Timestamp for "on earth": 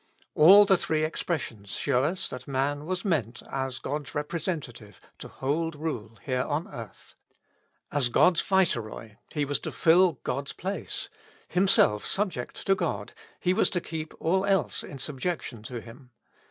6.41-7.13